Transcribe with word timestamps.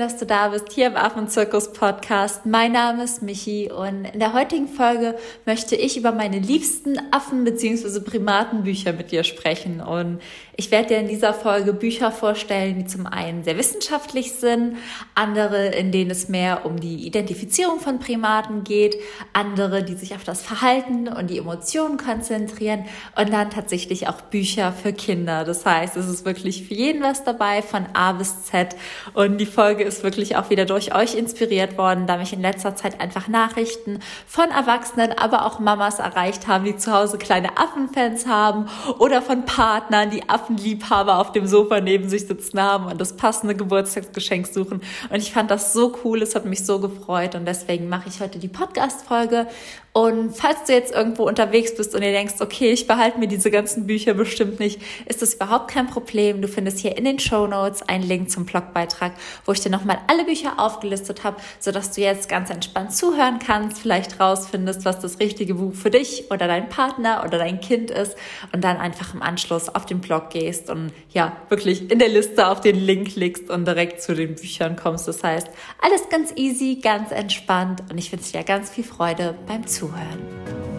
dass 0.00 0.16
du 0.16 0.24
da 0.24 0.48
bist, 0.48 0.72
hier 0.72 0.86
im 0.86 0.96
Affenzirkus 0.96 1.74
Podcast. 1.74 2.46
Mein 2.46 2.72
Name 2.72 3.04
ist 3.04 3.20
Michi 3.20 3.70
und 3.70 4.06
in 4.06 4.18
der 4.18 4.32
heutigen 4.32 4.66
Folge 4.66 5.14
möchte 5.44 5.76
ich 5.76 5.98
über 5.98 6.10
meine 6.10 6.38
liebsten 6.38 6.98
Affen- 7.12 7.44
bzw. 7.44 8.00
Primatenbücher 8.00 8.94
mit 8.94 9.12
dir 9.12 9.24
sprechen. 9.24 9.82
Und 9.82 10.22
ich 10.56 10.70
werde 10.70 10.88
dir 10.88 10.98
in 10.98 11.08
dieser 11.08 11.34
Folge 11.34 11.74
Bücher 11.74 12.12
vorstellen, 12.12 12.78
die 12.78 12.86
zum 12.86 13.06
einen 13.06 13.44
sehr 13.44 13.58
wissenschaftlich 13.58 14.32
sind, 14.32 14.76
andere, 15.14 15.68
in 15.68 15.92
denen 15.92 16.10
es 16.10 16.30
mehr 16.30 16.64
um 16.64 16.80
die 16.80 17.06
Identifizierung 17.06 17.78
von 17.78 17.98
Primaten 17.98 18.64
geht, 18.64 18.96
andere, 19.34 19.82
die 19.82 19.94
sich 19.94 20.14
auf 20.14 20.24
das 20.24 20.40
Verhalten 20.40 21.08
und 21.08 21.28
die 21.28 21.38
Emotionen 21.38 21.98
konzentrieren 21.98 22.86
und 23.16 23.30
dann 23.30 23.50
tatsächlich 23.50 24.08
auch 24.08 24.22
Bücher 24.22 24.72
für 24.72 24.94
Kinder. 24.94 25.44
Das 25.44 25.66
heißt, 25.66 25.96
es 25.98 26.08
ist 26.08 26.24
wirklich 26.24 26.66
für 26.66 26.74
jeden 26.74 27.02
was 27.02 27.22
dabei, 27.22 27.60
von 27.60 27.84
A 27.92 28.12
bis 28.12 28.44
Z. 28.44 28.76
Und 29.12 29.38
die 29.38 29.46
Folge 29.46 29.89
ist 29.90 30.04
wirklich 30.04 30.36
auch 30.36 30.50
wieder 30.50 30.66
durch 30.66 30.94
euch 30.94 31.14
inspiriert 31.14 31.78
worden, 31.78 32.06
da 32.06 32.18
mich 32.18 32.32
in 32.32 32.42
letzter 32.42 32.76
Zeit 32.76 33.00
einfach 33.00 33.28
Nachrichten 33.28 34.00
von 34.26 34.50
Erwachsenen, 34.50 35.12
aber 35.18 35.46
auch 35.46 35.58
Mamas 35.58 35.98
erreicht 35.98 36.46
haben, 36.46 36.64
die 36.64 36.76
zu 36.76 36.92
Hause 36.92 37.18
kleine 37.18 37.56
Affenfans 37.56 38.26
haben 38.26 38.66
oder 38.98 39.22
von 39.22 39.44
Partnern, 39.46 40.10
die 40.10 40.28
Affen 40.28 40.50
Affenliebhaber 40.50 41.18
auf 41.18 41.32
dem 41.32 41.46
Sofa 41.46 41.80
neben 41.80 42.08
sich 42.08 42.26
sitzen 42.26 42.60
haben 42.60 42.86
und 42.86 43.00
das 43.00 43.16
passende 43.16 43.54
Geburtstagsgeschenk 43.54 44.46
suchen. 44.46 44.80
Und 45.08 45.16
ich 45.16 45.32
fand 45.32 45.50
das 45.50 45.72
so 45.72 45.96
cool, 46.04 46.22
es 46.22 46.34
hat 46.34 46.44
mich 46.44 46.64
so 46.64 46.80
gefreut 46.80 47.34
und 47.34 47.46
deswegen 47.46 47.88
mache 47.88 48.08
ich 48.08 48.20
heute 48.20 48.38
die 48.38 48.48
Podcast-Folge 48.48 49.46
und 49.92 50.36
falls 50.36 50.64
du 50.66 50.72
jetzt 50.72 50.94
irgendwo 50.94 51.26
unterwegs 51.26 51.74
bist 51.74 51.96
und 51.96 52.02
dir 52.02 52.12
denkst, 52.12 52.34
okay, 52.38 52.70
ich 52.70 52.86
behalte 52.86 53.18
mir 53.18 53.26
diese 53.26 53.50
ganzen 53.50 53.88
Bücher 53.88 54.14
bestimmt 54.14 54.60
nicht, 54.60 54.80
ist 55.06 55.20
das 55.20 55.34
überhaupt 55.34 55.68
kein 55.68 55.88
Problem. 55.88 56.42
Du 56.42 56.46
findest 56.46 56.78
hier 56.78 56.96
in 56.96 57.04
den 57.04 57.18
Show 57.18 57.48
Notes 57.48 57.82
einen 57.82 58.04
Link 58.04 58.30
zum 58.30 58.46
Blogbeitrag, 58.46 59.14
wo 59.44 59.52
ich 59.52 59.60
dir 59.60 59.70
nochmal 59.70 59.98
alle 60.06 60.24
Bücher 60.24 60.60
aufgelistet 60.60 61.24
habe, 61.24 61.38
sodass 61.58 61.90
du 61.90 62.02
jetzt 62.02 62.28
ganz 62.28 62.50
entspannt 62.50 62.94
zuhören 62.94 63.40
kannst, 63.44 63.80
vielleicht 63.80 64.20
rausfindest, 64.20 64.84
was 64.84 65.00
das 65.00 65.18
richtige 65.18 65.54
Buch 65.54 65.74
für 65.74 65.90
dich 65.90 66.30
oder 66.30 66.46
dein 66.46 66.68
Partner 66.68 67.24
oder 67.26 67.38
dein 67.38 67.60
Kind 67.60 67.90
ist 67.90 68.16
und 68.52 68.62
dann 68.62 68.76
einfach 68.76 69.12
im 69.12 69.22
Anschluss 69.22 69.68
auf 69.68 69.86
den 69.86 70.00
Blog 70.00 70.30
gehst 70.30 70.70
und 70.70 70.92
ja, 71.12 71.36
wirklich 71.48 71.90
in 71.90 71.98
der 71.98 72.08
Liste 72.08 72.46
auf 72.46 72.60
den 72.60 72.76
Link 72.76 73.14
klickst 73.14 73.50
und 73.50 73.66
direkt 73.66 74.02
zu 74.02 74.14
den 74.14 74.36
Büchern 74.36 74.76
kommst. 74.76 75.08
Das 75.08 75.24
heißt, 75.24 75.48
alles 75.80 76.08
ganz 76.10 76.32
easy, 76.36 76.78
ganz 76.80 77.10
entspannt 77.10 77.82
und 77.90 77.98
ich 77.98 78.12
wünsche 78.12 78.30
dir 78.30 78.44
ganz 78.44 78.70
viel 78.70 78.84
Freude 78.84 79.34
beim 79.48 79.66
Zuhören. 79.66 79.79
Zuhören. 79.80 80.69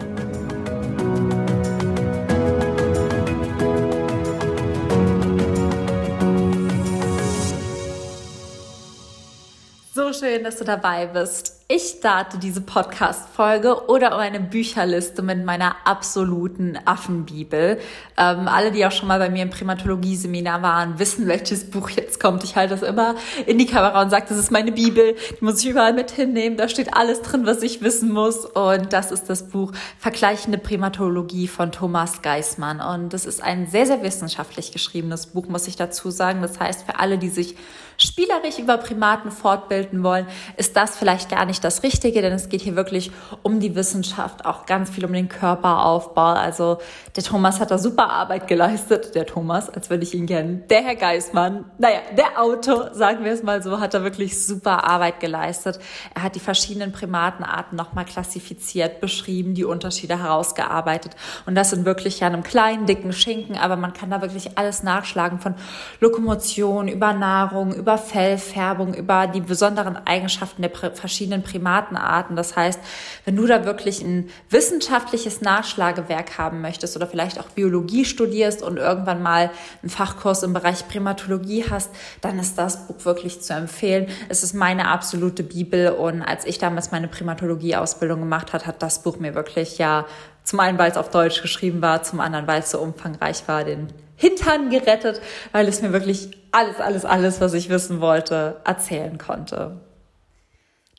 Schön, 10.22 10.44
dass 10.44 10.58
du 10.58 10.64
dabei 10.64 11.06
bist. 11.06 11.64
Ich 11.66 11.94
starte 11.98 12.38
diese 12.38 12.60
Podcast-Folge 12.60 13.88
oder 13.88 14.16
eine 14.16 14.38
Bücherliste 14.38 15.20
mit 15.20 15.44
meiner 15.44 15.74
absoluten 15.84 16.78
Affenbibel. 16.84 17.80
Ähm, 18.16 18.46
alle, 18.46 18.70
die 18.70 18.86
auch 18.86 18.92
schon 18.92 19.08
mal 19.08 19.18
bei 19.18 19.30
mir 19.30 19.42
im 19.42 19.50
Primatologie-Seminar 19.50 20.62
waren, 20.62 21.00
wissen, 21.00 21.26
welches 21.26 21.68
Buch 21.68 21.90
jetzt 21.90 22.20
kommt. 22.20 22.44
Ich 22.44 22.54
halte 22.54 22.74
das 22.74 22.88
immer 22.88 23.16
in 23.46 23.58
die 23.58 23.66
Kamera 23.66 24.00
und 24.00 24.10
sage, 24.10 24.26
das 24.28 24.38
ist 24.38 24.52
meine 24.52 24.70
Bibel. 24.70 25.16
Die 25.40 25.44
muss 25.44 25.60
ich 25.60 25.70
überall 25.70 25.92
mit 25.92 26.12
hinnehmen. 26.12 26.56
Da 26.56 26.68
steht 26.68 26.94
alles 26.94 27.22
drin, 27.22 27.44
was 27.44 27.60
ich 27.62 27.82
wissen 27.82 28.12
muss. 28.12 28.44
Und 28.44 28.92
das 28.92 29.10
ist 29.10 29.28
das 29.28 29.48
Buch 29.48 29.72
Vergleichende 29.98 30.58
Primatologie 30.58 31.48
von 31.48 31.72
Thomas 31.72 32.22
Geismann. 32.22 32.80
Und 32.80 33.12
das 33.12 33.26
ist 33.26 33.42
ein 33.42 33.66
sehr, 33.66 33.86
sehr 33.86 34.04
wissenschaftlich 34.04 34.70
geschriebenes 34.70 35.28
Buch, 35.28 35.48
muss 35.48 35.66
ich 35.66 35.74
dazu 35.74 36.10
sagen. 36.10 36.42
Das 36.42 36.60
heißt, 36.60 36.86
für 36.86 37.00
alle, 37.00 37.18
die 37.18 37.30
sich 37.30 37.56
spielerisch 38.02 38.58
über 38.58 38.78
Primaten 38.78 39.30
fortbilden 39.30 40.02
wollen, 40.02 40.26
ist 40.56 40.76
das 40.76 40.96
vielleicht 40.96 41.30
gar 41.30 41.44
nicht 41.44 41.62
das 41.64 41.82
Richtige, 41.82 42.22
denn 42.22 42.32
es 42.32 42.48
geht 42.48 42.60
hier 42.60 42.76
wirklich 42.76 43.10
um 43.42 43.60
die 43.60 43.74
Wissenschaft, 43.74 44.44
auch 44.44 44.66
ganz 44.66 44.90
viel 44.90 45.04
um 45.04 45.12
den 45.12 45.28
Körperaufbau. 45.28 46.32
Also 46.32 46.78
der 47.16 47.22
Thomas 47.22 47.60
hat 47.60 47.70
da 47.70 47.78
super 47.78 48.10
Arbeit 48.10 48.48
geleistet. 48.48 49.14
Der 49.14 49.26
Thomas, 49.26 49.70
als 49.70 49.90
würde 49.90 50.02
ich 50.04 50.14
ihn 50.14 50.26
kennen. 50.26 50.64
Der 50.68 50.82
Herr 50.82 50.96
Geismann, 50.96 51.64
naja, 51.78 52.00
der 52.16 52.40
Autor, 52.40 52.94
sagen 52.94 53.24
wir 53.24 53.32
es 53.32 53.42
mal 53.42 53.62
so, 53.62 53.80
hat 53.80 53.94
da 53.94 54.02
wirklich 54.02 54.44
super 54.44 54.84
Arbeit 54.84 55.20
geleistet. 55.20 55.78
Er 56.14 56.22
hat 56.22 56.34
die 56.34 56.40
verschiedenen 56.40 56.92
Primatenarten 56.92 57.76
nochmal 57.76 58.04
klassifiziert, 58.04 59.00
beschrieben, 59.00 59.54
die 59.54 59.64
Unterschiede 59.64 60.18
herausgearbeitet. 60.18 61.16
Und 61.46 61.54
das 61.54 61.70
sind 61.70 61.84
wirklich 61.84 62.20
ja 62.20 62.26
einem 62.26 62.42
kleinen, 62.42 62.86
dicken 62.86 63.12
Schinken, 63.12 63.56
aber 63.56 63.76
man 63.76 63.92
kann 63.92 64.10
da 64.10 64.22
wirklich 64.22 64.58
alles 64.58 64.82
nachschlagen 64.82 65.38
von 65.38 65.54
Lokomotion 66.00 66.88
über 66.88 67.12
Nahrung, 67.12 67.74
über 67.74 67.91
Fellfärbung, 67.98 68.94
über 68.94 69.26
die 69.26 69.40
besonderen 69.40 69.96
Eigenschaften 70.06 70.62
der 70.62 70.70
verschiedenen 70.70 71.42
Primatenarten. 71.42 72.36
Das 72.36 72.56
heißt, 72.56 72.80
wenn 73.24 73.36
du 73.36 73.46
da 73.46 73.64
wirklich 73.64 74.02
ein 74.02 74.30
wissenschaftliches 74.50 75.40
Nachschlagewerk 75.40 76.38
haben 76.38 76.60
möchtest 76.60 76.96
oder 76.96 77.06
vielleicht 77.06 77.38
auch 77.38 77.48
Biologie 77.48 78.04
studierst 78.04 78.62
und 78.62 78.76
irgendwann 78.76 79.22
mal 79.22 79.50
einen 79.82 79.90
Fachkurs 79.90 80.42
im 80.42 80.52
Bereich 80.52 80.86
Primatologie 80.88 81.64
hast, 81.68 81.90
dann 82.20 82.38
ist 82.38 82.58
das 82.58 82.86
Buch 82.86 83.04
wirklich 83.04 83.40
zu 83.40 83.54
empfehlen. 83.54 84.06
Es 84.28 84.42
ist 84.42 84.54
meine 84.54 84.88
absolute 84.88 85.42
Bibel 85.42 85.90
und 85.90 86.22
als 86.22 86.44
ich 86.44 86.58
damals 86.58 86.90
meine 86.90 87.08
Primatologie-Ausbildung 87.08 88.20
gemacht 88.20 88.52
hat, 88.52 88.66
hat 88.66 88.82
das 88.82 89.02
Buch 89.02 89.18
mir 89.18 89.34
wirklich 89.34 89.78
ja 89.78 90.06
zum 90.44 90.60
einen, 90.60 90.78
weil 90.78 90.90
es 90.90 90.96
auf 90.96 91.10
Deutsch 91.10 91.40
geschrieben 91.42 91.82
war, 91.82 92.02
zum 92.02 92.20
anderen, 92.20 92.46
weil 92.46 92.60
es 92.60 92.70
so 92.70 92.80
umfangreich 92.80 93.46
war, 93.46 93.64
den 93.64 93.88
Hintern 94.16 94.70
gerettet, 94.70 95.20
weil 95.52 95.68
es 95.68 95.82
mir 95.82 95.92
wirklich 95.92 96.30
alles, 96.52 96.80
alles, 96.80 97.04
alles, 97.04 97.40
was 97.40 97.54
ich 97.54 97.68
wissen 97.68 98.00
wollte, 98.00 98.60
erzählen 98.64 99.18
konnte. 99.18 99.80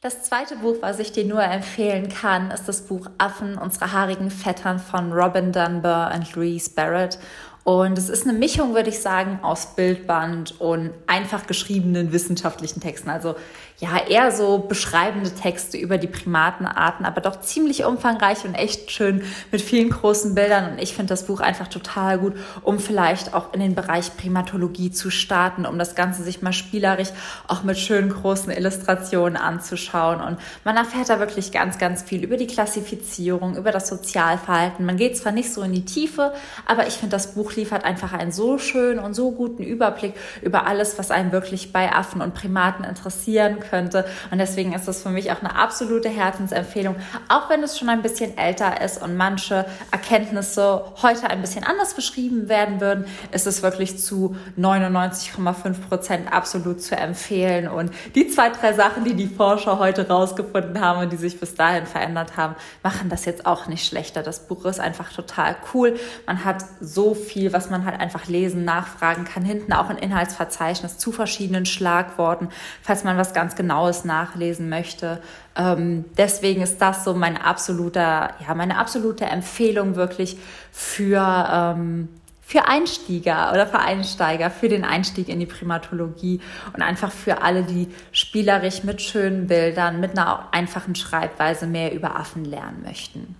Das 0.02 0.24
zweite 0.24 0.58
Buch, 0.58 0.78
was 0.82 1.00
ich 1.00 1.14
dir 1.14 1.24
nur 1.24 1.42
empfehlen 1.42 2.10
kann, 2.10 2.52
ist 2.52 2.68
das 2.68 2.82
Buch 2.82 3.10
Affen 3.18 3.58
unserer 3.58 3.94
haarigen 3.94 4.32
Vettern 4.32 4.78
von 4.78 5.14
Robin 5.14 5.54
Dunbar 5.54 6.14
und 6.14 6.36
Louise 6.36 6.72
Barrett. 6.76 7.18
Und 7.64 7.98
es 7.98 8.10
ist 8.10 8.28
eine 8.28 8.38
Mischung, 8.38 8.74
würde 8.76 8.90
ich 8.90 9.00
sagen, 9.00 9.40
aus 9.42 9.76
Bildband 9.76 10.60
und 10.60 10.92
einfach 11.08 11.48
geschriebenen 11.48 12.12
wissenschaftlichen 12.12 12.82
Texten. 12.82 13.10
Also 13.10 13.36
ja, 13.80 13.98
eher 14.08 14.32
so 14.32 14.60
beschreibende 14.60 15.32
Texte 15.32 15.78
über 15.78 15.98
die 15.98 16.08
Primatenarten, 16.08 17.06
aber 17.06 17.22
doch 17.22 17.42
ziemlich 17.42 17.84
umfangreich 17.84 18.46
und 18.46 18.54
echt 18.54 18.92
schön 18.92 19.24
mit 19.52 19.62
vielen 19.62 19.90
großen 19.90 20.36
Bildern. 20.36 20.74
Und 20.74 20.82
ich 20.82 20.94
finde 20.94 21.10
das 21.10 21.26
Buch 21.26 21.40
einfach 21.40 21.68
total 21.68 22.20
gut, 22.20 22.34
um 22.62 22.80
vielleicht 22.80 23.34
auch 23.34 23.54
in 23.54 23.60
den 23.60 23.76
Bereich 23.76 24.16
Primatologie 24.16 24.92
zu 24.92 25.10
starten, 25.10 25.66
um 25.66 25.80
das 25.80 25.96
Ganze 25.96 26.24
sich 26.24 26.42
mal 26.42 26.54
spielerisch 26.54 27.10
auch 27.48 27.64
mit 27.64 27.78
schönen 27.78 28.10
großen 28.10 28.52
Illustrationen 28.52 29.38
anzuschauen. 29.38 30.22
Und 30.22 30.38
man 30.64 30.78
erfährt 30.78 31.10
da 31.10 31.20
wirklich 31.20 31.52
ganz, 31.52 31.78
ganz 31.78 32.04
viel 32.04 32.24
über 32.24 32.38
die 32.38 32.48
Klassifizierung, 32.48 33.58
über 33.58 33.72
das 33.72 33.88
Sozialverhalten. 33.88 34.86
Man 34.86 34.98
geht 34.98 35.18
zwar 35.18 35.32
nicht 35.32 35.52
so 35.52 35.62
in 35.62 35.74
die 35.74 35.86
Tiefe, 35.86 36.34
aber 36.66 36.88
ich 36.88 36.94
finde, 36.94 37.16
das 37.16 37.34
Buch 37.34 37.53
liefert 37.56 37.86
einfach 37.86 38.14
einen 38.14 38.32
so 38.32 38.58
schönen 38.58 39.00
und 39.00 39.14
so 39.14 39.32
guten 39.32 39.64
Überblick 39.64 40.14
über 40.42 40.66
alles, 40.66 40.98
was 40.98 41.12
einen 41.12 41.32
wirklich 41.32 41.72
bei 41.74 41.92
Affen 41.92 42.22
und 42.22 42.34
Primaten 42.34 42.84
interessieren 42.84 43.60
könnte. 43.60 44.06
Und 44.32 44.40
deswegen 44.40 44.74
ist 44.74 44.88
das 44.88 45.04
für 45.04 45.10
mich 45.10 45.32
auch 45.32 45.42
eine 45.42 45.56
absolute 45.56 46.10
Herzensempfehlung, 46.10 46.96
auch 47.30 47.50
wenn 47.50 47.64
es 47.64 47.78
schon 47.78 47.90
ein 47.90 48.02
bisschen 48.02 48.38
älter 48.38 48.82
ist 48.82 49.02
und 49.02 49.16
manche 49.16 49.66
Erkenntnisse 49.92 50.84
heute 51.02 51.30
ein 51.30 51.42
bisschen 51.42 51.64
anders 51.64 51.94
beschrieben 51.94 52.50
werden 52.50 52.82
würden, 52.82 53.06
ist 53.32 53.48
es 53.48 53.64
wirklich 53.64 54.00
zu 54.00 54.36
99,5 54.58 55.74
Prozent 55.88 56.34
absolut 56.34 56.82
zu 56.82 56.96
empfehlen. 56.96 57.68
Und 57.68 57.92
die 58.16 58.28
zwei, 58.28 58.50
drei 58.50 58.74
Sachen, 58.74 59.04
die 59.04 59.14
die 59.14 59.28
Forscher 59.28 59.80
heute 59.80 60.08
rausgefunden 60.08 60.80
haben 60.80 61.00
und 61.00 61.12
die 61.12 61.18
sich 61.18 61.40
bis 61.40 61.56
dahin 61.56 61.86
verändert 61.86 62.38
haben, 62.38 62.56
machen 62.84 63.10
das 63.10 63.26
jetzt 63.26 63.46
auch 63.46 63.68
nicht 63.68 63.86
schlechter. 63.86 64.24
Das 64.24 64.48
Buch 64.48 64.66
ist 64.66 64.80
einfach 64.80 65.12
total 65.12 65.56
cool. 65.74 66.00
Man 66.26 66.44
hat 66.46 66.64
so 66.80 67.14
viel, 67.14 67.43
was 67.52 67.70
man 67.70 67.86
halt 67.86 68.00
einfach 68.00 68.28
lesen, 68.28 68.64
nachfragen 68.64 69.26
kann. 69.26 69.44
Hinten 69.44 69.74
auch 69.74 69.90
ein 69.90 69.98
Inhaltsverzeichnis 69.98 70.98
zu 70.98 71.12
verschiedenen 71.12 71.66
Schlagworten, 71.66 72.50
falls 72.82 73.04
man 73.04 73.18
was 73.18 73.34
ganz 73.34 73.56
genaues 73.56 74.06
nachlesen 74.06 74.70
möchte. 74.70 75.22
Ähm, 75.56 76.06
deswegen 76.18 76.62
ist 76.62 76.78
das 76.78 77.04
so 77.04 77.14
mein 77.14 77.36
absoluter, 77.36 78.36
ja, 78.48 78.54
meine 78.56 78.78
absolute 78.78 79.26
Empfehlung 79.26 79.96
wirklich 79.96 80.38
für, 80.72 81.50
ähm, 81.52 82.10
für 82.42 82.68
Einsteiger 82.68 83.52
oder 83.52 83.68
für 83.68 83.80
Einsteiger, 83.80 84.52
für 84.52 84.70
den 84.70 84.86
Einstieg 84.86 85.28
in 85.28 85.40
die 85.40 85.46
Primatologie 85.46 86.40
und 86.74 86.82
einfach 86.82 87.12
für 87.12 87.42
alle, 87.42 87.64
die 87.64 87.90
spielerisch 88.12 88.84
mit 88.84 89.02
schönen 89.02 89.48
Bildern, 89.48 90.00
mit 90.00 90.12
einer 90.12 90.50
einfachen 90.52 90.96
Schreibweise 90.96 91.68
mehr 91.68 91.94
über 91.94 92.16
Affen 92.16 92.46
lernen 92.46 92.84
möchten. 92.86 93.36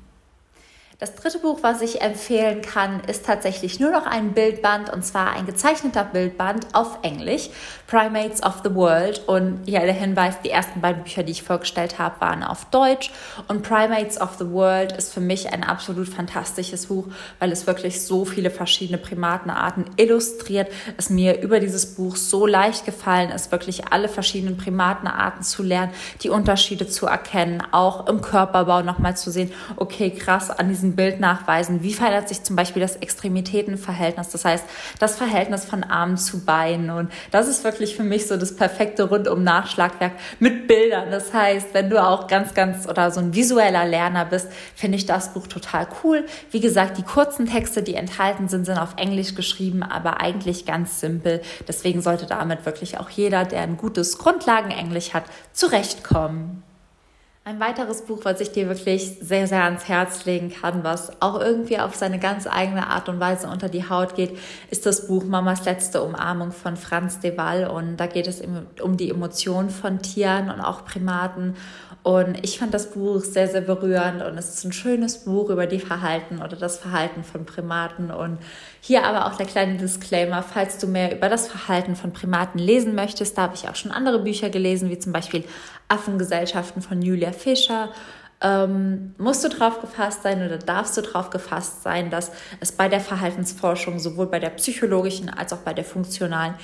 Das 1.00 1.16
dritte 1.16 1.40
Buch, 1.40 1.60
was 1.64 1.82
ich 1.82 2.02
empfehlen 2.02 2.62
kann, 2.62 3.02
ist 3.08 3.26
tatsächlich 3.26 3.80
nur 3.80 3.90
noch 3.90 4.06
ein 4.06 4.34
Bildband 4.34 4.94
und 4.94 5.04
zwar 5.04 5.32
ein 5.32 5.48
gezeichneter 5.48 6.04
Bildband 6.04 6.68
auf 6.74 7.00
Englisch, 7.02 7.50
Primates 7.88 8.44
of 8.44 8.62
the 8.64 8.74
World. 8.76 9.24
Und 9.28 9.62
ja, 9.66 9.82
der 9.82 9.94
Hinweis, 9.94 10.36
die 10.42 10.52
ersten 10.52 10.82
beiden 10.82 11.04
Bücher, 11.04 11.24
die 11.24 11.32
ich 11.32 11.42
vorgestellt 11.42 11.98
habe, 11.98 12.22
waren 12.22 12.44
auf 12.44 12.66
Deutsch. 12.66 13.12
Und 13.48 13.64
Primates 13.64 14.22
of 14.22 14.36
the 14.38 14.50
World 14.52 14.92
ist 14.92 15.12
für 15.12 15.20
mich 15.20 15.52
ein 15.52 15.64
absolut 15.64 16.08
fantastisches 16.08 16.86
Buch, 16.86 17.08
weil 17.40 17.52
es 17.52 17.66
wirklich 17.66 18.06
so 18.06 18.24
viele 18.24 18.52
verschiedene 18.52 19.00
Primatenarten 19.00 19.86
illustriert. 19.98 20.72
Es 20.98 21.10
mir 21.10 21.42
über 21.42 21.60
dieses 21.60 21.96
Buch 21.96 22.16
so 22.16 22.46
leicht 22.46 22.86
gefallen 22.86 23.32
ist, 23.32 23.52
wirklich 23.52 23.92
alle 23.92 24.10
verschiedenen 24.10 24.58
Primatenarten 24.58 25.42
zu 25.42 25.64
lernen, 25.64 25.92
die 26.22 26.30
Unterschiede 26.30 26.88
zu 26.88 27.08
erkennen, 27.08 27.64
auch 27.72 28.08
im 28.08 28.22
Körperbau 28.22 28.84
nochmal 28.84 29.18
zu 29.18 29.32
sehen, 29.32 29.52
okay, 29.76 30.12
krass, 30.12 30.52
an 30.52 30.70
diesen 30.84 30.96
Bild 30.98 31.22
nachweisen, 31.22 31.82
wie 31.82 31.94
verändert 31.94 32.28
sich 32.28 32.44
zum 32.44 32.58
Beispiel 32.58 32.82
das 32.82 32.98
Extremitätenverhältnis, 32.98 34.30
das 34.30 34.44
heißt 34.44 34.66
das 35.00 35.16
Verhältnis 35.16 35.64
von 35.64 35.84
Armen 35.84 36.18
zu 36.18 36.44
Beinen. 36.44 36.90
Und 36.90 37.10
das 37.32 37.48
ist 37.48 37.64
wirklich 37.64 37.96
für 37.96 38.04
mich 38.04 38.28
so 38.28 38.36
das 38.36 38.56
perfekte 38.56 39.04
Rundum-Nachschlagwerk 39.04 40.12
mit 40.40 40.68
Bildern. 40.68 41.10
Das 41.10 41.34
heißt, 41.34 41.74
wenn 41.74 41.90
du 41.90 42.04
auch 42.04 42.28
ganz, 42.28 42.54
ganz 42.54 42.88
oder 42.88 43.12
so 43.12 43.22
ein 43.22 43.34
visueller 43.34 43.86
Lerner 43.86 44.26
bist, 44.26 44.50
finde 44.76 44.98
ich 44.98 45.06
das 45.06 45.34
Buch 45.34 45.48
total 45.48 45.88
cool. 46.04 46.26
Wie 46.52 46.60
gesagt, 46.60 46.98
die 46.98 47.04
kurzen 47.04 47.46
Texte, 47.46 47.82
die 47.82 47.96
enthalten 47.96 48.50
sind, 48.50 48.66
sind 48.66 48.78
auf 48.78 48.96
Englisch 48.98 49.36
geschrieben, 49.36 49.84
aber 49.84 50.20
eigentlich 50.20 50.66
ganz 50.66 51.00
simpel. 51.00 51.42
Deswegen 51.66 52.02
sollte 52.02 52.26
damit 52.26 52.66
wirklich 52.66 53.00
auch 53.00 53.10
jeder, 53.10 53.46
der 53.46 53.62
ein 53.62 53.78
gutes 53.78 54.18
Grundlagenenglisch 54.18 55.14
hat, 55.14 55.24
zurechtkommen. 55.54 56.64
Ein 57.46 57.60
weiteres 57.60 58.04
Buch, 58.04 58.20
was 58.24 58.40
ich 58.40 58.54
dir 58.54 58.70
wirklich 58.70 59.18
sehr, 59.20 59.48
sehr 59.48 59.66
ans 59.66 59.90
Herz 59.90 60.24
legen 60.24 60.50
kann, 60.50 60.86
was 60.86 61.22
auch 61.22 61.42
irgendwie 61.42 61.78
auf 61.78 61.94
seine 61.94 62.18
ganz 62.18 62.48
eigene 62.48 62.88
Art 62.88 63.10
und 63.10 63.20
Weise 63.20 63.50
unter 63.50 63.68
die 63.68 63.90
Haut 63.90 64.16
geht, 64.16 64.40
ist 64.72 64.86
das 64.86 65.08
Buch 65.08 65.26
Mamas 65.26 65.66
letzte 65.66 66.02
Umarmung 66.04 66.54
von 66.54 66.78
Franz 66.78 67.20
de 67.20 67.36
Waal. 67.36 67.68
Und 67.68 67.98
da 67.98 68.08
geht 68.08 68.28
es 68.28 68.42
um 68.82 68.96
die 68.96 69.10
Emotionen 69.10 69.72
von 69.72 70.02
Tieren 70.02 70.50
und 70.50 70.62
auch 70.62 70.86
Primaten. 70.86 71.58
Und 72.04 72.44
ich 72.44 72.60
fand 72.60 72.74
das 72.74 72.92
Buch 72.92 73.24
sehr, 73.24 73.48
sehr 73.48 73.62
berührend 73.62 74.22
und 74.22 74.38
es 74.38 74.50
ist 74.50 74.66
ein 74.66 74.74
schönes 74.74 75.20
Buch 75.20 75.50
über 75.50 75.68
die 75.68 75.80
Verhalten 75.80 76.42
oder 76.42 76.58
das 76.58 76.78
Verhalten 76.78 77.24
von 77.24 77.46
Primaten. 77.46 78.12
Und 78.12 78.40
hier 78.82 79.06
aber 79.06 79.26
auch 79.26 79.38
der 79.38 79.46
kleine 79.46 79.78
Disclaimer, 79.78 80.44
falls 80.44 80.78
du 80.78 80.88
mehr 80.88 81.16
über 81.16 81.30
das 81.30 81.48
Verhalten 81.48 81.96
von 81.96 82.12
Primaten 82.12 82.60
lesen 82.60 82.94
möchtest, 82.94 83.38
da 83.38 83.44
habe 83.44 83.56
ich 83.56 83.70
auch 83.70 83.76
schon 83.76 83.92
andere 83.92 84.20
Bücher 84.20 84.50
gelesen, 84.50 84.90
wie 84.90 85.00
zum 85.00 85.14
Beispiel 85.14 85.46
Affengesellschaften 85.88 86.82
von 86.82 87.02
Julia 87.02 87.32
Fischer. 87.32 87.90
Ähm, 88.42 89.16
musst 89.18 89.46
du 89.46 89.48
drauf 89.48 89.80
gefasst 89.80 90.24
sein 90.24 90.46
oder 90.46 90.58
darfst 90.58 90.98
du 90.98 91.02
drauf 91.02 91.30
gefasst 91.30 91.84
sein, 91.84 92.10
dass 92.10 92.34
es 92.60 92.74
bei 92.74 92.90
der 92.90 93.00
Verhaltensforschung 93.00 94.00
sowohl 94.00 94.28
bei 94.28 94.40
der 94.40 94.50
psychologischen 94.50 95.30
als 95.30 95.54
auch 95.54 95.60
bei 95.60 95.74
der 95.74 95.86
funktionalen 95.86 96.56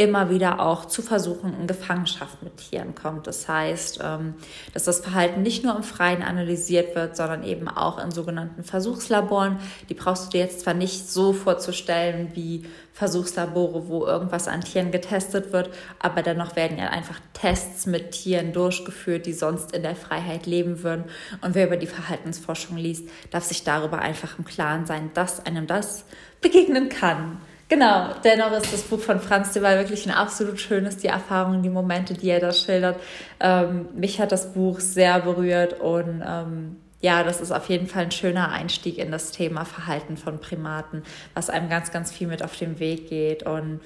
immer 0.00 0.30
wieder 0.30 0.60
auch 0.60 0.86
zu 0.86 1.02
Versuchen 1.02 1.54
in 1.60 1.66
Gefangenschaft 1.66 2.42
mit 2.42 2.56
Tieren 2.56 2.94
kommt. 2.94 3.26
Das 3.26 3.46
heißt, 3.46 4.00
ähm, 4.02 4.32
dass 4.72 4.84
das 4.84 5.00
Verhalten 5.00 5.42
nicht 5.42 5.62
nur 5.62 5.76
im 5.76 5.82
Freien 5.82 6.22
analysiert 6.22 6.94
wird, 6.94 7.16
sondern 7.16 7.44
eben 7.44 7.68
auch 7.68 8.02
in 8.02 8.10
sogenannten 8.10 8.64
Versuchslaboren. 8.64 9.58
Die 9.90 9.94
brauchst 9.94 10.26
du 10.26 10.30
dir 10.30 10.44
jetzt 10.44 10.60
zwar 10.60 10.72
nicht 10.72 11.10
so 11.10 11.34
vorzustellen 11.34 12.30
wie 12.32 12.64
Versuchslabore, 12.94 13.88
wo 13.88 14.06
irgendwas 14.06 14.48
an 14.48 14.62
Tieren 14.62 14.90
getestet 14.90 15.52
wird, 15.52 15.68
aber 15.98 16.22
dennoch 16.22 16.56
werden 16.56 16.78
ja 16.78 16.88
einfach 16.88 17.20
Tests 17.34 17.84
mit 17.84 18.12
Tieren 18.12 18.54
durchgeführt, 18.54 19.26
die 19.26 19.34
sonst 19.34 19.72
in 19.72 19.82
der 19.82 19.96
Freiheit 19.96 20.46
leben 20.46 20.82
würden. 20.82 21.04
Und 21.42 21.54
wer 21.54 21.66
über 21.66 21.76
die 21.76 21.86
Verhaltensforschung 21.86 22.78
liest, 22.78 23.06
darf 23.30 23.44
sich 23.44 23.64
darüber 23.64 23.98
einfach 23.98 24.38
im 24.38 24.46
Klaren 24.46 24.86
sein, 24.86 25.10
dass 25.12 25.44
einem 25.44 25.66
das 25.66 26.06
begegnen 26.40 26.88
kann. 26.88 27.38
Genau, 27.70 28.08
dennoch 28.24 28.50
ist 28.50 28.72
das 28.72 28.82
Buch 28.82 28.98
von 28.98 29.20
Franz 29.20 29.52
de 29.52 29.62
Waal 29.62 29.78
wirklich 29.78 30.04
ein 30.04 30.12
absolut 30.12 30.58
schönes, 30.60 30.96
die 30.96 31.06
Erfahrungen, 31.06 31.62
die 31.62 31.70
Momente, 31.70 32.14
die 32.14 32.28
er 32.28 32.40
da 32.40 32.52
schildert. 32.52 32.98
Ähm, 33.38 33.88
mich 33.94 34.20
hat 34.20 34.32
das 34.32 34.52
Buch 34.52 34.80
sehr 34.80 35.20
berührt 35.20 35.78
und 35.78 36.20
ähm, 36.26 36.76
ja, 37.00 37.22
das 37.22 37.40
ist 37.40 37.52
auf 37.52 37.68
jeden 37.68 37.86
Fall 37.86 38.02
ein 38.02 38.10
schöner 38.10 38.50
Einstieg 38.50 38.98
in 38.98 39.12
das 39.12 39.30
Thema 39.30 39.64
Verhalten 39.64 40.16
von 40.16 40.40
Primaten, 40.40 41.04
was 41.34 41.48
einem 41.48 41.70
ganz, 41.70 41.92
ganz 41.92 42.10
viel 42.10 42.26
mit 42.26 42.42
auf 42.42 42.56
den 42.56 42.80
Weg 42.80 43.08
geht 43.08 43.44
und 43.44 43.80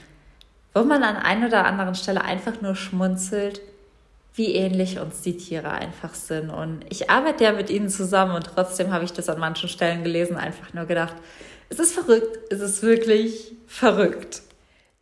wo 0.73 0.83
man 0.83 1.03
an 1.03 1.17
einer 1.17 1.49
oder 1.49 1.67
anderen 1.67 1.95
Stelle 1.95 2.25
einfach 2.25 2.63
nur 2.63 2.77
schmunzelt, 2.77 3.61
wie 4.35 4.55
ähnlich 4.55 4.99
uns 4.99 5.21
die 5.21 5.37
Tiere 5.37 5.71
einfach 5.71 6.15
sind. 6.15 6.49
Und 6.49 6.87
ich 6.89 7.11
arbeite 7.11 7.45
ja 7.45 7.53
mit 7.53 7.69
ihnen 7.69 7.91
zusammen 7.91 8.35
und 8.35 8.47
trotzdem 8.47 8.95
habe 8.95 9.05
ich 9.05 9.13
das 9.13 9.29
an 9.29 9.39
manchen 9.39 9.69
Stellen 9.69 10.05
gelesen, 10.05 10.39
einfach 10.39 10.73
nur 10.73 10.87
gedacht, 10.87 11.15
es 11.75 11.81
ist 11.81 11.94
verrückt, 11.94 12.38
es 12.53 12.61
ist 12.61 12.82
wirklich 12.82 13.56
verrückt. 13.67 14.43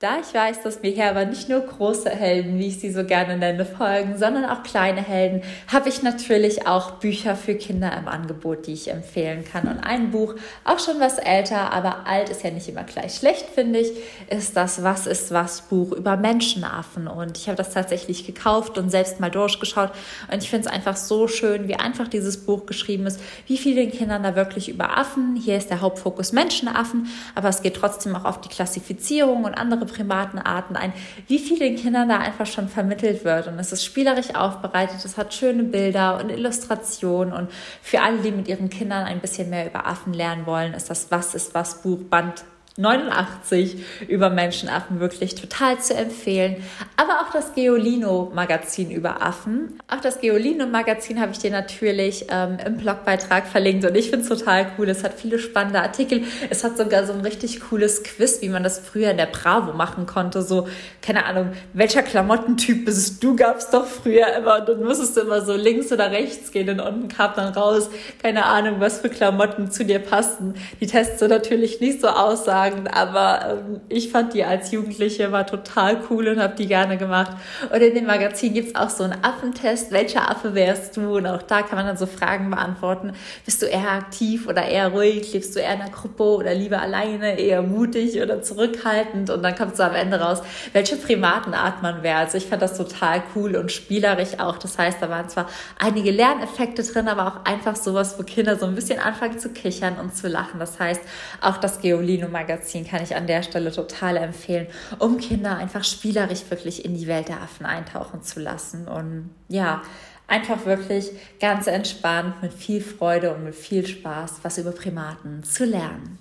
Da 0.03 0.19
ich 0.19 0.35
weiß, 0.35 0.63
dass 0.65 0.83
mir 0.83 0.91
hier 0.91 1.09
aber 1.09 1.27
nicht 1.27 1.49
nur 1.49 1.61
große 1.61 2.11
Helden, 2.11 2.59
wie 2.59 2.67
ich 2.67 2.81
sie 2.81 2.91
so 2.91 3.05
gerne 3.05 3.39
nenne, 3.39 3.65
folgen, 3.65 4.19
sondern 4.19 4.45
auch 4.47 4.65
kleine 4.65 5.01
Helden, 5.01 5.43
habe 5.69 5.89
ich 5.89 6.03
natürlich 6.03 6.67
auch 6.67 6.95
Bücher 6.95 7.37
für 7.37 7.55
Kinder 7.55 7.97
im 7.97 8.09
Angebot, 8.09 8.67
die 8.67 8.73
ich 8.73 8.91
empfehlen 8.91 9.45
kann. 9.45 9.69
Und 9.69 9.79
ein 9.79 10.11
Buch, 10.11 10.35
auch 10.65 10.81
schon 10.81 10.99
was 10.99 11.19
älter, 11.19 11.73
aber 11.73 12.09
alt 12.09 12.31
ist 12.31 12.43
ja 12.43 12.51
nicht 12.51 12.69
immer 12.69 12.83
gleich 12.83 13.15
schlecht, 13.15 13.47
finde 13.55 13.79
ich, 13.79 13.93
ist 14.29 14.57
das 14.57 14.83
Was 14.83 15.07
ist 15.07 15.31
was 15.31 15.61
Buch 15.69 15.93
über 15.93 16.17
Menschenaffen. 16.17 17.07
Und 17.07 17.39
ich 17.39 17.47
habe 17.47 17.57
das 17.57 17.71
tatsächlich 17.71 18.27
gekauft 18.27 18.79
und 18.79 18.91
selbst 18.91 19.21
mal 19.21 19.31
durchgeschaut. 19.31 19.93
Und 20.33 20.43
ich 20.43 20.51
finde 20.51 20.67
es 20.67 20.75
einfach 20.75 20.97
so 20.97 21.29
schön, 21.29 21.69
wie 21.69 21.77
einfach 21.77 22.09
dieses 22.09 22.45
Buch 22.45 22.67
geschrieben 22.67 23.07
ist, 23.07 23.21
wie 23.47 23.57
viel 23.57 23.77
den 23.77 23.93
Kindern 23.93 24.25
da 24.25 24.35
wirklich 24.35 24.69
über 24.69 24.99
Affen. 24.99 25.37
Hier 25.37 25.57
ist 25.57 25.71
der 25.71 25.81
Hauptfokus 25.81 26.33
Menschenaffen, 26.33 27.07
aber 27.37 27.51
es 27.51 27.63
geht 27.63 27.77
trotzdem 27.77 28.17
auch 28.17 28.25
auf 28.25 28.41
die 28.41 28.49
Klassifizierung 28.49 29.45
und 29.45 29.55
andere 29.55 29.92
Primatenarten 29.93 30.77
ein, 30.77 30.93
wie 31.29 31.39
viel 31.39 31.59
den 31.59 31.77
Kindern 31.77 32.09
da 32.09 32.19
einfach 32.19 32.47
schon 32.47 32.69
vermittelt 32.69 33.25
wird. 33.25 33.49
Und 33.49 33.59
es 33.59 33.73
ist 33.73 33.85
spielerisch 33.85 34.35
aufbereitet, 34.35 35.05
es 35.05 35.17
hat 35.17 35.35
schöne 35.35 35.65
Bilder 35.65 36.21
und 36.21 36.31
Illustrationen. 36.31 37.33
Und 37.33 37.51
für 37.83 38.03
alle, 38.03 38.19
die 38.19 38.33
mit 38.33 38.49
ihren 38.49 38.71
Kindern 38.71 39.05
ein 39.05 39.21
bisschen 39.21 39.51
mehr 39.51 39.67
über 39.67 39.87
Affen 39.87 40.13
lernen 40.13 40.47
wollen, 40.47 40.75
ist 40.75 40.91
das 40.91 41.11
Was 41.11 41.35
ist 41.35 41.55
was 41.55 41.83
Buch 41.83 42.01
Band 42.11 42.45
89 42.79 43.85
über 44.09 44.31
Menschenaffen 44.31 44.99
wirklich 44.99 45.35
total 45.35 45.79
zu 45.79 45.95
empfehlen. 45.95 46.57
Aber 46.97 47.21
auch 47.21 47.31
das 47.31 47.55
Geolino-Magazin 47.55 48.91
über 48.91 49.23
Affen. 49.23 49.79
Auch 49.89 50.01
das 50.01 50.21
Geolino-Magazin 50.21 51.21
habe 51.21 51.33
ich 51.33 51.39
dir 51.39 51.51
natürlich 51.51 52.27
ähm, 52.31 52.57
im 52.65 52.79
Blogbeitrag 52.79 53.47
verlinkt 53.47 53.85
und 53.85 53.95
ich 53.95 54.09
finde 54.09 54.23
es 54.27 54.29
total 54.29 54.73
cool. 54.79 54.89
Es 54.89 55.05
hat 55.05 55.13
viele 55.15 55.39
spannende 55.39 55.83
Artikel. 55.83 56.23
Es 56.49 56.65
hat 56.65 56.79
sogar 56.79 57.05
so 57.05 57.13
ein 57.13 57.21
richtig 57.21 57.61
cooles 57.61 58.05
Quiz, 58.05 58.41
wie 58.41 58.49
man 58.49 58.63
das 58.63 58.79
früher 58.79 59.11
in 59.11 59.19
der 59.19 59.27
Bravo 59.27 59.73
machen 59.73 60.07
konnte. 60.07 60.41
So, 60.41 60.67
keine 61.03 61.27
Ahnung, 61.27 61.53
welcher 61.75 62.03
Klamottentyp 62.03 62.87
bist 62.87 63.23
du? 63.23 63.37
Gab 63.37 63.59
es 63.59 63.69
doch 63.69 63.87
früher 63.87 64.35
immer. 64.35 64.61
Und 64.61 64.69
dann 64.71 64.83
musstest 64.83 65.19
du 65.19 65.21
immer 65.21 65.43
so 65.43 65.55
links 65.55 65.93
oder 65.93 66.11
rechts 66.11 66.51
gehen 66.51 66.71
und 66.71 66.81
unten 66.81 67.09
kam 67.09 67.33
dann 67.37 67.53
raus, 67.53 67.91
keine 68.23 68.47
Ahnung, 68.47 68.77
was 68.79 69.01
für 69.01 69.11
Klamotten 69.11 69.71
zu 69.71 69.85
dir 69.85 69.99
passen. 69.99 70.55
Die 70.81 70.87
Tests 70.87 71.21
so 71.21 71.27
natürlich 71.27 71.81
nicht 71.81 72.01
so 72.01 72.09
aussahen 72.09 72.62
sagen, 72.63 72.89
aber 72.89 73.63
ähm, 73.69 73.81
ich 73.89 74.11
fand 74.11 74.35
die 74.35 74.45
als 74.45 74.71
Jugendliche 74.71 75.33
war 75.33 75.47
total 75.47 75.99
cool 76.11 76.29
und 76.29 76.41
habe 76.41 76.55
die 76.57 76.67
gerne 76.67 76.97
gemacht. 76.97 77.33
Und 77.73 77.81
in 77.81 77.95
dem 77.95 78.07
Magazin 78.07 78.55
gibt 78.55 78.69
es 78.69 78.75
auch 78.75 78.91
so 78.91 79.05
einen 79.05 79.23
Affentest. 79.23 79.93
Welcher 79.93 80.31
Affe 80.31 80.55
wärst 80.55 80.97
du? 80.97 81.17
Und 81.17 81.27
auch 81.27 81.43
da 81.43 81.63
kann 81.63 81.77
man 81.77 81.87
dann 81.87 81.97
so 81.97 82.07
Fragen 82.07 82.51
beantworten. 82.51 83.13
Bist 83.45 83.63
du 83.63 83.67
eher 83.67 83.91
aktiv 83.91 84.47
oder 84.47 84.65
eher 84.65 84.89
ruhig? 84.89 85.33
Lebst 85.33 85.55
du 85.57 85.61
eher 85.61 85.75
in 85.75 85.81
einer 85.81 85.91
Gruppe 85.91 86.23
oder 86.23 86.55
lieber 86.55 86.81
alleine? 86.81 87.39
Eher 87.39 87.63
mutig 87.63 88.21
oder 88.21 88.43
zurückhaltend? 88.43 89.31
Und 89.31 89.43
dann 89.43 89.55
kommt 89.55 89.77
so 89.77 89.83
am 89.83 89.95
Ende 89.95 90.21
raus, 90.21 90.43
welche 90.73 90.97
Primatenart 90.97 91.83
man 91.83 92.03
wäre. 92.03 92.19
Also 92.19 92.39
ich 92.39 92.47
fand 92.47 92.63
das 92.63 92.77
total 92.77 93.23
cool 93.35 93.57
und 93.57 93.73
spielerisch 93.73 94.39
auch. 94.39 94.59
Das 94.59 94.79
heißt, 94.79 94.99
da 95.01 95.09
waren 95.11 95.29
zwar 95.29 95.49
einige 95.79 96.11
Lerneffekte 96.11 96.83
drin, 96.83 97.09
aber 97.09 97.27
auch 97.27 97.45
einfach 97.45 97.77
sowas, 97.77 98.19
wo 98.19 98.23
Kinder 98.23 98.57
so 98.57 98.67
ein 98.67 98.75
bisschen 98.75 98.99
anfangen 98.99 99.39
zu 99.39 99.51
kichern 99.51 99.97
und 100.01 100.17
zu 100.17 100.29
lachen. 100.29 100.59
Das 100.59 100.79
heißt, 100.79 101.01
auch 101.41 101.57
das 101.57 101.81
Geolino-Magazin 101.81 102.52
Magazin 102.53 102.87
kann 102.87 103.03
ich 103.03 103.17
an 103.17 103.27
der 103.27 103.43
Stelle 103.43 103.73
total 103.73 104.17
empfehlen, 104.17 104.67
um 104.99 105.19
Kinder 105.19 105.57
einfach 105.57 105.85
spielerisch 105.85 106.43
wirklich 106.51 106.85
in 106.85 106.95
die 106.95 107.07
Welt 107.07 107.29
der 107.29 107.41
Affen 107.41 107.65
eintauchen 107.65 108.23
zu 108.23 108.41
lassen. 108.41 108.89
Und 108.89 109.31
ja, 109.49 109.83
einfach 110.27 110.67
wirklich 110.67 111.11
ganz 111.41 111.67
entspannt, 111.67 112.43
mit 112.43 112.53
viel 112.53 112.83
Freude 112.83 113.35
und 113.35 113.45
mit 113.45 113.55
viel 113.55 113.87
Spaß 113.87 114.41
was 114.43 114.59
über 114.59 114.73
Primaten 114.73 115.43
zu 115.45 115.65
lernen. 115.65 116.19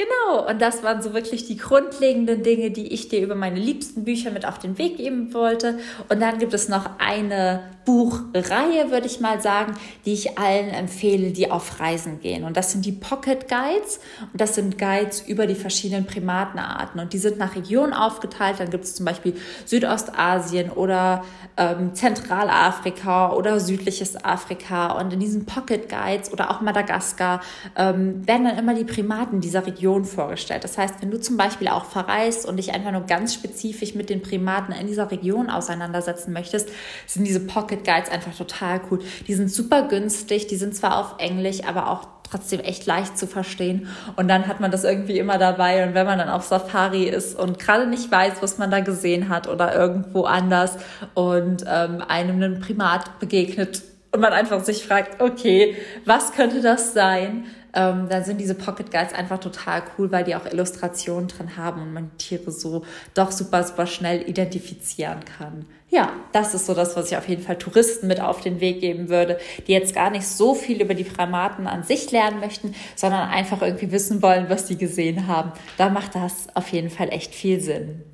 Genau, 0.00 0.48
und 0.48 0.62
das 0.62 0.82
waren 0.82 1.02
so 1.02 1.12
wirklich 1.12 1.44
die 1.44 1.58
grundlegenden 1.58 2.42
Dinge, 2.42 2.70
die 2.70 2.86
ich 2.86 3.10
dir 3.10 3.20
über 3.20 3.34
meine 3.34 3.60
liebsten 3.60 4.04
Bücher 4.04 4.30
mit 4.30 4.46
auf 4.46 4.58
den 4.58 4.78
Weg 4.78 4.96
geben 4.96 5.34
wollte. 5.34 5.78
Und 6.08 6.20
dann 6.20 6.38
gibt 6.38 6.54
es 6.54 6.70
noch 6.70 6.88
eine 6.98 7.60
Buchreihe, 7.84 8.90
würde 8.90 9.06
ich 9.06 9.20
mal 9.20 9.42
sagen, 9.42 9.74
die 10.06 10.14
ich 10.14 10.38
allen 10.38 10.70
empfehle, 10.70 11.32
die 11.32 11.50
auf 11.50 11.80
Reisen 11.80 12.20
gehen. 12.20 12.44
Und 12.44 12.56
das 12.56 12.72
sind 12.72 12.86
die 12.86 12.92
Pocket 12.92 13.46
Guides. 13.46 14.00
Und 14.32 14.40
das 14.40 14.54
sind 14.54 14.78
Guides 14.78 15.20
über 15.26 15.46
die 15.46 15.54
verschiedenen 15.54 16.06
Primatenarten. 16.06 16.98
Und 16.98 17.12
die 17.12 17.18
sind 17.18 17.36
nach 17.36 17.54
Region 17.54 17.92
aufgeteilt. 17.92 18.58
Dann 18.58 18.70
gibt 18.70 18.84
es 18.84 18.94
zum 18.94 19.04
Beispiel 19.04 19.34
Südostasien 19.66 20.70
oder 20.70 21.24
ähm, 21.58 21.94
Zentralafrika 21.94 23.32
oder 23.32 23.60
südliches 23.60 24.24
Afrika. 24.24 24.98
Und 24.98 25.12
in 25.12 25.20
diesen 25.20 25.44
Pocket 25.44 25.90
Guides 25.90 26.32
oder 26.32 26.50
auch 26.50 26.62
Madagaskar 26.62 27.40
ähm, 27.76 28.26
werden 28.26 28.44
dann 28.44 28.58
immer 28.58 28.74
die 28.74 28.84
Primaten 28.84 29.40
dieser 29.40 29.66
Region 29.66 29.89
Region 29.90 30.04
vorgestellt. 30.04 30.64
Das 30.64 30.78
heißt, 30.78 30.94
wenn 31.00 31.10
du 31.10 31.20
zum 31.20 31.36
Beispiel 31.36 31.68
auch 31.68 31.84
verreist 31.84 32.46
und 32.46 32.56
dich 32.56 32.72
einfach 32.72 32.92
nur 32.92 33.02
ganz 33.02 33.34
spezifisch 33.34 33.94
mit 33.94 34.10
den 34.10 34.22
Primaten 34.22 34.72
in 34.72 34.86
dieser 34.86 35.10
Region 35.10 35.50
auseinandersetzen 35.50 36.32
möchtest, 36.32 36.68
sind 37.06 37.26
diese 37.26 37.40
Pocket 37.40 37.84
Guides 37.84 38.10
einfach 38.10 38.34
total 38.34 38.80
cool. 38.90 39.00
Die 39.26 39.34
sind 39.34 39.50
super 39.50 39.88
günstig, 39.88 40.46
die 40.46 40.56
sind 40.56 40.74
zwar 40.74 40.98
auf 40.98 41.16
Englisch, 41.18 41.64
aber 41.66 41.90
auch 41.90 42.06
trotzdem 42.30 42.60
echt 42.60 42.86
leicht 42.86 43.18
zu 43.18 43.26
verstehen. 43.26 43.88
Und 44.14 44.28
dann 44.28 44.46
hat 44.46 44.60
man 44.60 44.70
das 44.70 44.84
irgendwie 44.84 45.18
immer 45.18 45.36
dabei. 45.36 45.84
Und 45.84 45.94
wenn 45.94 46.06
man 46.06 46.18
dann 46.18 46.28
auf 46.28 46.44
Safari 46.44 47.04
ist 47.04 47.36
und 47.36 47.58
gerade 47.58 47.88
nicht 47.88 48.10
weiß, 48.10 48.34
was 48.40 48.58
man 48.58 48.70
da 48.70 48.80
gesehen 48.80 49.28
hat 49.28 49.48
oder 49.48 49.74
irgendwo 49.74 50.24
anders 50.24 50.76
und 51.14 51.64
ähm, 51.66 52.02
einem 52.06 52.36
einen 52.36 52.60
Primat 52.60 53.18
begegnet 53.18 53.82
und 54.12 54.20
man 54.20 54.32
einfach 54.32 54.62
sich 54.64 54.84
fragt, 54.84 55.20
okay, 55.20 55.76
was 56.04 56.32
könnte 56.32 56.62
das 56.62 56.94
sein? 56.94 57.46
Ähm, 57.74 58.08
dann 58.08 58.24
sind 58.24 58.40
diese 58.40 58.54
Pocket 58.54 58.90
Guides 58.90 59.12
einfach 59.12 59.38
total 59.38 59.82
cool, 59.96 60.10
weil 60.10 60.24
die 60.24 60.34
auch 60.34 60.46
Illustrationen 60.46 61.28
drin 61.28 61.56
haben 61.56 61.82
und 61.82 61.92
man 61.92 62.16
Tiere 62.18 62.50
so 62.50 62.84
doch 63.14 63.30
super, 63.30 63.62
super 63.62 63.86
schnell 63.86 64.28
identifizieren 64.28 65.24
kann. 65.24 65.66
Ja, 65.88 66.12
das 66.32 66.54
ist 66.54 66.66
so 66.66 66.74
das, 66.74 66.96
was 66.96 67.10
ich 67.10 67.16
auf 67.16 67.28
jeden 67.28 67.42
Fall 67.42 67.58
Touristen 67.58 68.06
mit 68.06 68.20
auf 68.20 68.40
den 68.40 68.60
Weg 68.60 68.80
geben 68.80 69.08
würde, 69.08 69.38
die 69.66 69.72
jetzt 69.72 69.94
gar 69.94 70.10
nicht 70.10 70.26
so 70.26 70.54
viel 70.54 70.80
über 70.80 70.94
die 70.94 71.04
Primaten 71.04 71.66
an 71.66 71.82
sich 71.82 72.12
lernen 72.12 72.38
möchten, 72.38 72.74
sondern 72.94 73.28
einfach 73.28 73.60
irgendwie 73.60 73.90
wissen 73.90 74.22
wollen, 74.22 74.48
was 74.48 74.68
sie 74.68 74.76
gesehen 74.76 75.26
haben. 75.26 75.52
Da 75.78 75.88
macht 75.88 76.14
das 76.14 76.46
auf 76.54 76.68
jeden 76.68 76.90
Fall 76.90 77.08
echt 77.10 77.34
viel 77.34 77.60
Sinn. 77.60 78.04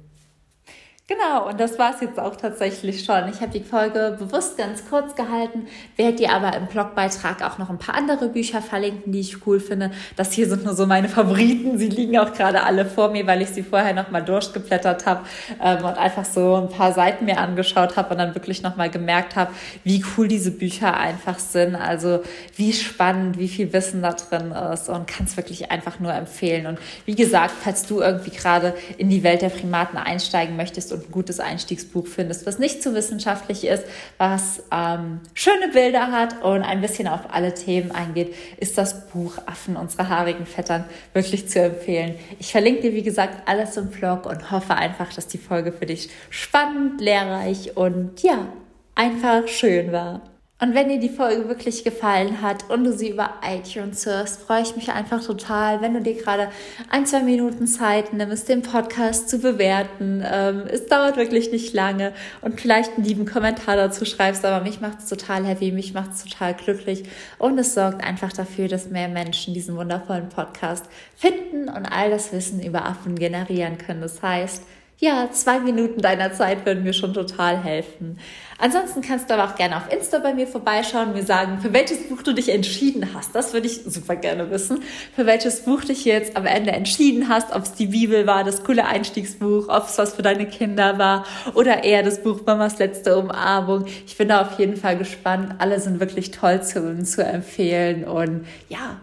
Genau, 1.09 1.49
und 1.49 1.61
das 1.61 1.79
war 1.79 1.95
es 1.95 2.01
jetzt 2.01 2.19
auch 2.19 2.35
tatsächlich 2.35 3.05
schon. 3.05 3.29
Ich 3.29 3.41
habe 3.41 3.53
die 3.57 3.63
Folge 3.63 4.17
bewusst 4.19 4.59
ganz 4.59 4.89
kurz 4.91 5.15
gehalten, 5.15 5.69
werde 5.95 6.17
dir 6.17 6.33
aber 6.33 6.57
im 6.57 6.67
Blogbeitrag 6.67 7.45
auch 7.45 7.59
noch 7.59 7.71
ein 7.71 7.79
paar 7.79 7.95
andere 7.95 8.29
Bücher 8.29 8.61
verlinken, 8.61 9.13
die 9.13 9.21
ich 9.21 9.47
cool 9.47 9.61
finde. 9.61 9.93
Das 10.17 10.33
hier 10.33 10.49
sind 10.49 10.65
nur 10.65 10.75
so 10.75 10.85
meine 10.85 11.09
Favoriten. 11.09 11.79
Sie 11.79 11.91
liegen 11.91 12.19
auch 12.19 12.33
gerade 12.33 12.65
alle 12.65 12.85
vor 12.85 13.11
mir, 13.11 13.25
weil 13.25 13.41
ich 13.41 13.51
sie 13.51 13.63
vorher 13.63 13.95
nochmal 13.95 14.25
durchgeblättert 14.25 15.07
habe 15.07 15.25
ähm, 15.63 15.85
und 15.85 15.97
einfach 15.97 16.25
so 16.25 16.57
ein 16.57 16.71
paar 16.71 16.93
Seiten 16.93 17.27
mir 17.27 17.39
angeschaut 17.39 17.97
habe 17.97 18.11
und 18.11 18.19
dann 18.19 18.35
wirklich 18.35 18.63
nochmal 18.63 18.91
gemerkt 18.91 19.37
habe, 19.37 19.53
wie 19.85 20.05
cool 20.17 20.27
diese 20.27 20.51
Bücher 20.51 20.97
einfach 20.97 21.39
sind. 21.39 21.77
Also 21.77 22.25
wie 22.57 22.73
spannend, 22.73 23.39
wie 23.39 23.47
viel 23.47 23.73
Wissen 23.73 24.03
da 24.03 24.13
drin 24.13 24.51
ist 24.51 24.89
und 24.89 25.07
kann 25.07 25.27
es 25.27 25.37
wirklich 25.37 25.71
einfach 25.71 26.01
nur 26.01 26.13
empfehlen. 26.13 26.67
Und 26.67 26.81
wie 27.05 27.15
gesagt, 27.15 27.55
falls 27.63 27.87
du 27.87 28.01
irgendwie 28.01 28.31
gerade 28.31 28.75
in 28.99 29.09
die 29.09 29.23
Welt 29.23 29.43
der 29.43 29.51
Primaten 29.51 29.99
einsteigen 29.99 30.57
möchtest 30.57 30.96
und 30.97 31.09
ein 31.09 31.13
gutes 31.13 31.41
Einstiegsbuch 31.41 32.07
findest, 32.07 32.47
was 32.47 32.59
nicht 32.59 32.83
zu 32.83 32.95
wissenschaftlich 32.95 33.67
ist, 33.67 33.85
was 34.19 34.63
ähm, 34.73 35.21
schöne 35.35 35.69
Bilder 35.73 36.11
hat 36.11 36.43
und 36.43 36.63
ein 36.63 36.81
bisschen 36.81 37.09
auf 37.09 37.21
alle 37.31 37.55
Themen 37.55 37.91
eingeht, 37.93 38.35
ist 38.59 38.77
das 38.79 39.09
Buch 39.09 39.39
Affen 39.47 39.77
unserer 39.77 40.09
haarigen 40.09 40.47
Vettern 40.47 40.85
wirklich 41.13 41.49
zu 41.49 41.61
empfehlen. 41.61 42.15
Ich 42.39 42.53
verlinke 42.53 42.83
dir, 42.83 42.95
wie 42.95 43.03
gesagt, 43.03 43.49
alles 43.49 43.77
im 43.77 43.89
Blog 43.89 44.27
und 44.27 44.51
hoffe 44.51 44.75
einfach, 44.75 45.13
dass 45.13 45.29
die 45.29 45.39
Folge 45.39 45.73
für 45.73 45.87
dich 45.87 46.09
spannend, 46.31 47.01
lehrreich 47.01 47.77
und 47.77 48.23
ja, 48.23 48.49
einfach 48.95 49.47
schön 49.49 49.93
war. 49.93 50.23
Und 50.59 50.75
wenn 50.75 50.89
dir 50.89 50.99
die 50.99 51.11
Folge 51.11 51.49
wirklich 51.49 51.85
gefallen 51.85 52.41
hat 52.41 52.71
und 52.71 52.85
du 52.85 52.93
sie 52.95 53.11
über 53.11 53.35
iTunes 53.47 54.07
hörst, 54.07 54.41
freue 54.41 54.63
ich 54.63 54.75
mich 54.75 54.91
einfach 54.91 55.23
total, 55.23 55.83
wenn 55.83 55.93
du 55.93 56.01
dir 56.01 56.15
gerade 56.15 56.49
ein, 56.89 57.05
zwei 57.05 57.21
Minuten 57.21 57.67
Zeit 57.67 58.15
nimmst, 58.15 58.49
den 58.49 58.63
Podcast 58.63 59.29
zu 59.29 59.39
bewerten. 59.39 60.25
Ähm, 60.27 60.63
es 60.67 60.87
dauert 60.87 61.19
wirklich 61.19 61.53
nicht 61.53 61.75
lange 61.75 62.15
und 62.41 62.59
vielleicht 62.59 62.97
einen 62.97 63.05
lieben 63.05 63.27
Kommentar 63.27 63.77
dazu 63.77 64.07
schreibst, 64.07 64.47
aber 64.47 64.65
mich 64.65 64.81
macht 64.81 65.01
es 65.01 65.11
total 65.11 65.45
happy, 65.45 65.73
mich 65.73 65.93
macht 65.93 66.13
es 66.13 66.25
total 66.25 66.55
glücklich 66.55 67.05
und 67.37 67.59
es 67.59 67.75
sorgt 67.75 68.03
einfach 68.03 68.33
dafür, 68.33 68.69
dass 68.69 68.89
mehr 68.89 69.09
Menschen 69.09 69.53
diesen 69.53 69.77
wundervollen 69.77 70.31
Podcast 70.31 70.87
finden 71.17 71.69
und 71.69 71.85
all 71.85 72.09
das 72.09 72.33
Wissen 72.33 72.63
über 72.63 72.87
Affen 72.87 73.17
generieren 73.17 73.77
können. 73.77 74.01
Das 74.01 74.23
heißt, 74.23 74.63
ja, 74.99 75.29
zwei 75.31 75.61
Minuten 75.61 76.01
deiner 76.01 76.33
Zeit 76.33 76.65
würden 76.65 76.83
mir 76.83 76.95
schon 76.95 77.13
total 77.13 77.63
helfen. 77.63 78.19
Ansonsten 78.59 79.03
kannst 79.03 79.29
du 79.29 79.35
aber 79.35 79.45
auch 79.45 79.55
gerne 79.55 79.77
auf 79.77 79.93
Insta 79.93 80.19
bei 80.21 80.33
mir 80.33 80.47
vorbeischauen, 80.47 81.13
mir 81.13 81.23
sagen, 81.23 81.61
für 81.61 81.75
welches 81.75 82.09
Buch 82.09 82.23
du 82.23 82.33
dich 82.33 82.49
entschieden 82.49 83.11
hast. 83.13 83.35
Das 83.35 83.53
würde 83.53 83.67
ich 83.67 83.83
super 83.85 84.17
gerne 84.17 84.51
wissen. 84.51 84.83
Für 85.15 85.27
welches 85.27 85.65
Buch 85.65 85.85
dich 85.85 86.07
jetzt 86.07 86.35
am 86.37 86.47
Ende 86.47 86.73
entschieden 86.73 87.29
hast, 87.29 87.55
ob 87.55 87.65
es 87.65 87.75
die 87.75 87.89
Bibel 87.89 88.27
war, 88.27 88.45
das 88.45 88.65
coole 88.65 88.87
Einstiegsbuch, 88.87 89.69
ob 89.69 89.87
es 89.87 89.99
was 89.99 90.15
für 90.15 90.23
deine 90.23 90.47
Kinder 90.47 90.97
war 90.97 91.27
oder 91.53 91.85
eher 91.85 92.03
das 92.03 92.23
Buch 92.23 92.41
Mamas 92.47 92.79
letzte 92.79 93.19
Umarmung. 93.19 93.85
Ich 94.07 94.17
bin 94.17 94.29
da 94.29 94.41
auf 94.41 94.59
jeden 94.59 94.77
Fall 94.77 94.97
gespannt. 94.97 95.57
Alle 95.59 95.79
sind 95.79 96.01
wirklich 96.01 96.31
toll 96.31 96.63
zu, 96.63 97.03
zu 97.05 97.23
empfehlen 97.23 98.05
und 98.05 98.47
ja, 98.71 98.99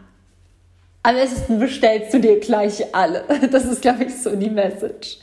am 1.04 1.16
besten 1.16 1.60
bestellst 1.60 2.14
du 2.14 2.20
dir 2.20 2.40
gleich 2.40 2.96
alle. 2.96 3.26
Das 3.52 3.66
ist, 3.66 3.82
glaube 3.82 4.06
ich, 4.06 4.16
so 4.16 4.36
die 4.36 4.50
Message. 4.50 5.18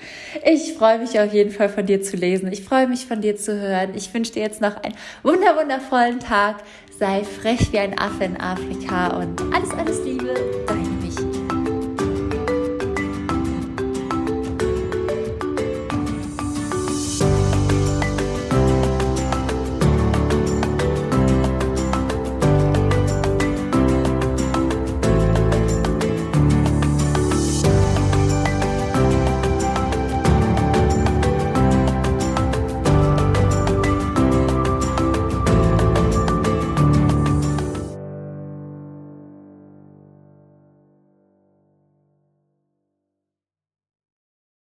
Ich 0.45 0.75
freue 0.75 0.99
mich 0.99 1.19
auf 1.19 1.33
jeden 1.33 1.51
Fall 1.51 1.69
von 1.69 1.87
dir 1.87 2.03
zu 2.03 2.17
lesen. 2.17 2.53
Ich 2.53 2.63
freue 2.63 2.87
mich 2.87 3.07
von 3.07 3.21
dir 3.21 3.37
zu 3.37 3.59
hören. 3.59 3.93
Ich 3.97 4.13
wünsche 4.13 4.33
dir 4.33 4.43
jetzt 4.43 4.61
noch 4.61 4.77
einen 4.83 4.95
wunder 5.23 5.57
wundervollen 5.57 6.21
Tag. 6.21 6.57
Sei 6.99 7.25
frech 7.25 7.73
wie 7.73 7.79
ein 7.79 7.99
Affe 7.99 8.25
in 8.25 8.39
Afrika 8.39 9.17
und 9.17 9.41
alles, 9.55 9.71
alles 9.71 10.05
Liebe. 10.05 10.35
Dein 10.67 10.90